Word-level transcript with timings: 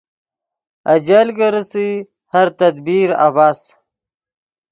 اجل 0.95 1.27
کی 1.37 1.47
ریسئے 1.55 1.89
ہر 2.33 2.47
تدبیر 2.59 3.09
عبث 3.27 3.59